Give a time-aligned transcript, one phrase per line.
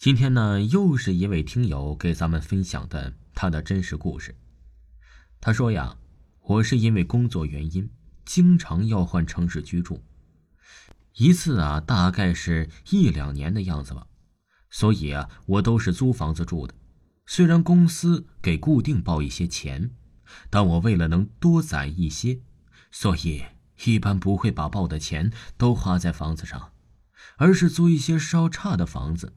[0.00, 4.34] 今天呢，又是一位听友给咱们分享的他的真实故事。
[5.42, 5.98] 他说呀，
[6.40, 7.90] 我是因为工作原因，
[8.24, 10.02] 经常要换城市居住。
[11.16, 14.06] 一次啊，大概是一两年的样子吧。
[14.70, 16.72] 所以啊，我都是租房子住的。
[17.26, 19.90] 虽然公司给固定报一些钱，
[20.48, 22.40] 但我为了能多攒一些，
[22.90, 23.44] 所以
[23.84, 26.72] 一般不会把报的钱都花在房子上，
[27.36, 29.34] 而是租一些稍差的房子。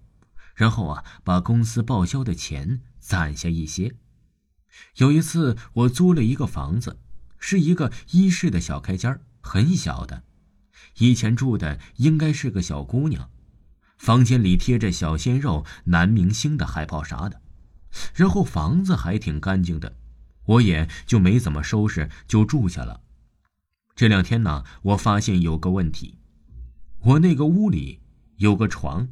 [0.53, 3.95] 然后啊，把公司报销的钱攒下一些。
[4.97, 6.99] 有一次，我租了一个房子，
[7.39, 10.23] 是一个一室的小开间很小的。
[10.97, 13.29] 以前住的应该是个小姑娘，
[13.97, 17.41] 房间里贴着小鲜肉、男明星的海报啥的。
[18.15, 19.95] 然后房子还挺干净的，
[20.45, 23.01] 我也就没怎么收拾，就住下了。
[23.95, 26.17] 这两天呢，我发现有个问题，
[26.99, 28.01] 我那个屋里
[28.37, 29.09] 有个床。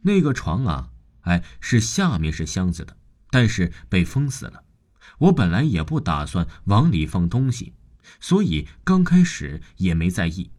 [0.00, 2.96] 那个床啊，哎，是下面是箱子的，
[3.30, 4.64] 但是被封死了。
[5.18, 7.74] 我本来也不打算往里放东西，
[8.18, 10.50] 所以刚开始也没在意。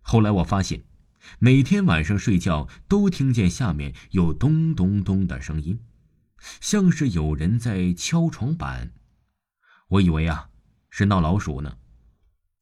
[0.00, 0.84] 后来我发现，
[1.38, 5.80] 每天晚上睡觉都听见下面有咚咚咚的声音，
[6.60, 8.92] 像是有人在敲床板。
[9.88, 10.48] 我以为啊
[10.88, 11.76] 是闹老鼠呢，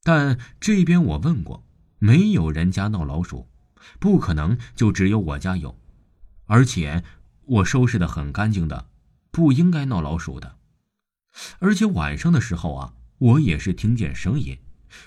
[0.03, 1.65] 但这边我问过，
[1.99, 3.47] 没有人家闹老鼠，
[3.99, 5.79] 不可能就只有我家有。
[6.47, 7.03] 而且
[7.45, 8.89] 我收拾的很干净的，
[9.31, 10.57] 不应该闹老鼠的。
[11.59, 14.57] 而且晚上的时候啊，我也是听见声音，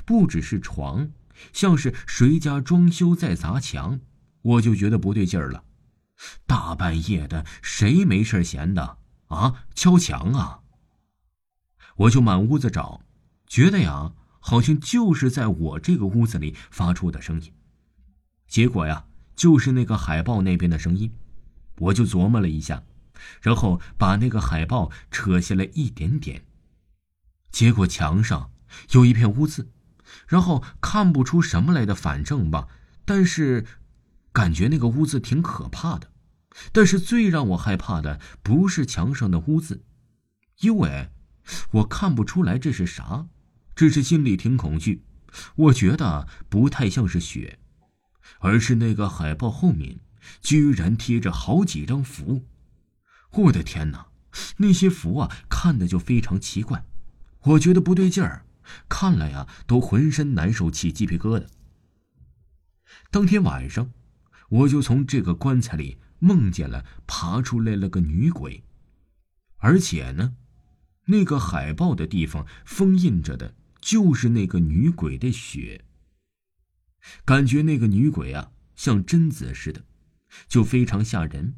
[0.05, 1.11] 不只是床，
[1.53, 4.01] 像是谁家装修在砸墙，
[4.43, 5.65] 我就觉得不对劲儿了。
[6.47, 9.65] 大半夜的，谁没事闲的啊？
[9.75, 10.61] 敲墙啊！
[11.97, 13.01] 我就满屋子找，
[13.47, 17.53] 觉得呀，好像就是在我这个屋子里发出的声音。
[18.47, 21.11] 结果呀，就是那个海报那边的声音。
[21.81, 22.85] 我就琢磨了一下，
[23.41, 26.45] 然后把那个海报扯下来一点点，
[27.51, 28.51] 结果墙上
[28.93, 29.69] 有一片污渍，
[30.29, 32.69] 然后看不出什么来的，反正吧，
[33.05, 33.67] 但是
[34.33, 36.11] 感觉那个污渍挺可怕的。
[36.73, 39.85] 但是最让我害怕的不是墙上的污渍，
[40.61, 41.11] 因为
[41.71, 43.27] 我看不出来这是啥，
[43.75, 45.05] 只是心里挺恐惧。
[45.55, 47.61] 我觉得不太像是血，
[48.41, 50.01] 而是那个海报后面。
[50.41, 52.45] 居然贴着好几张符，
[53.33, 54.07] 我的天哪！
[54.59, 56.85] 那些符啊，看的就非常奇怪，
[57.43, 58.45] 我觉得不对劲儿，
[58.89, 61.47] 看了呀都浑身难受起鸡皮疙瘩。
[63.11, 63.91] 当天晚上，
[64.51, 68.63] 我就从这个棺材里梦见了爬出来了个女鬼，
[69.57, 70.37] 而且呢，
[71.07, 75.85] 那个海报的地方封印着的就是那个女鬼的血，
[77.25, 79.85] 感觉那个女鬼啊像贞子似的。
[80.49, 81.57] 就非常吓人。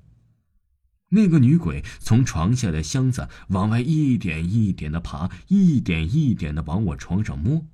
[1.10, 7.66] 那个女鬼从床下的箱子往外一点一点的爬，一点一点的往我床上摸。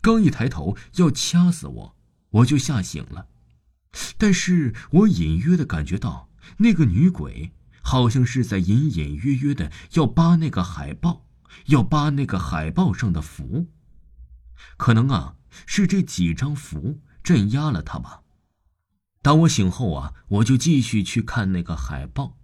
[0.00, 1.96] 刚一抬头要掐死我，
[2.30, 3.26] 我就吓醒了。
[4.16, 7.50] 但是我隐约的感觉到，那个女鬼
[7.82, 11.26] 好像是在隐隐约约的要扒那个海报，
[11.66, 13.66] 要扒那个海报上的符。
[14.76, 15.34] 可能啊，
[15.66, 18.22] 是这几张符镇压了她吧。
[19.22, 22.38] 当我醒后啊，我就继续去看那个海报，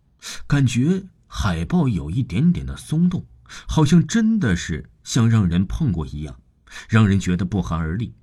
[0.47, 3.27] 感觉海报有一点点的松动，
[3.67, 6.39] 好像真的是像让人碰过一样，
[6.89, 8.15] 让人觉得不寒而栗。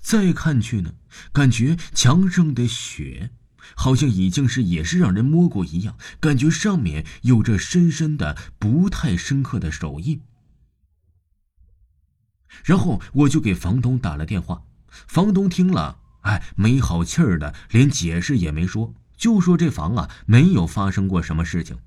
[0.00, 0.94] 再看去呢，
[1.32, 3.30] 感觉墙上的雪，
[3.74, 10.20] 好像已经是也是让人摸过一样，感觉上面有着深深的、不太深刻的手印。
[12.62, 15.98] 然后我就给房东打了电话，房东听了。
[16.22, 21.78] 哎，没好气儿的，连解释也没说，就说这房啊没有发生过什么事情。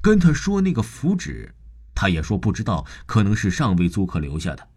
[0.00, 1.54] 跟他说那个符纸，
[1.94, 4.68] 他也说不知道，可能是上位租客留下的。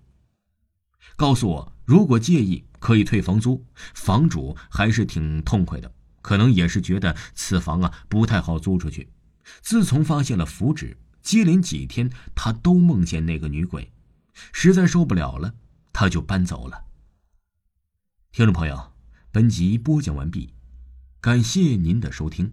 [1.15, 3.65] 告诉我，如果介意可以退房租。
[3.93, 5.91] 房主还是挺痛快的，
[6.21, 9.09] 可能也是觉得此房啊不太好租出去。
[9.61, 13.91] 自从发现了符纸，接连几天他都梦见那个女鬼，
[14.51, 15.53] 实在受不了了，
[15.93, 16.84] 他就搬走了。
[18.35, 18.91] 听众朋友，
[19.31, 20.49] 本集播讲完毕，
[21.21, 22.51] 感谢您的收听。